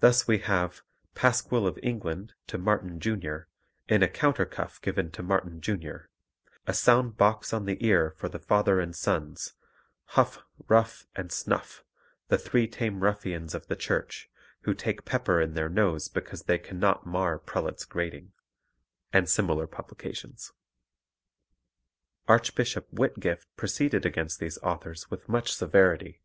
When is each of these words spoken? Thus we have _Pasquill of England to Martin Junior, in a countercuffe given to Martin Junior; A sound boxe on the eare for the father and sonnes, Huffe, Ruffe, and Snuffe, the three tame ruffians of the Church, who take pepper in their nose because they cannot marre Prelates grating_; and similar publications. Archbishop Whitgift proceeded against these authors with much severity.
Thus 0.00 0.28
we 0.28 0.36
have 0.40 0.82
_Pasquill 1.14 1.66
of 1.66 1.78
England 1.82 2.34
to 2.48 2.58
Martin 2.58 3.00
Junior, 3.00 3.48
in 3.88 4.02
a 4.02 4.06
countercuffe 4.06 4.82
given 4.82 5.10
to 5.12 5.22
Martin 5.22 5.62
Junior; 5.62 6.10
A 6.66 6.74
sound 6.74 7.16
boxe 7.16 7.54
on 7.54 7.64
the 7.64 7.82
eare 7.82 8.10
for 8.10 8.28
the 8.28 8.38
father 8.38 8.80
and 8.80 8.92
sonnes, 8.94 9.54
Huffe, 10.12 10.42
Ruffe, 10.68 11.06
and 11.16 11.32
Snuffe, 11.32 11.82
the 12.28 12.36
three 12.36 12.68
tame 12.68 13.02
ruffians 13.02 13.54
of 13.54 13.66
the 13.66 13.76
Church, 13.76 14.28
who 14.64 14.74
take 14.74 15.06
pepper 15.06 15.40
in 15.40 15.54
their 15.54 15.70
nose 15.70 16.08
because 16.10 16.42
they 16.42 16.58
cannot 16.58 17.06
marre 17.06 17.38
Prelates 17.38 17.86
grating_; 17.86 18.32
and 19.10 19.26
similar 19.26 19.66
publications. 19.66 20.52
Archbishop 22.28 22.86
Whitgift 22.92 23.46
proceeded 23.56 24.04
against 24.04 24.38
these 24.38 24.58
authors 24.58 25.10
with 25.10 25.30
much 25.30 25.54
severity. 25.54 26.20